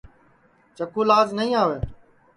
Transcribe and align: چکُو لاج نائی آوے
چکُو 0.75 1.01
لاج 1.09 1.27
نائی 1.37 1.51
آوے 1.63 1.79